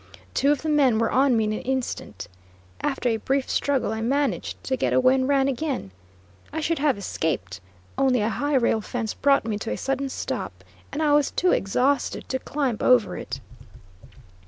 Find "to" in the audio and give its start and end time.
4.63-4.75, 9.59-9.69, 12.29-12.39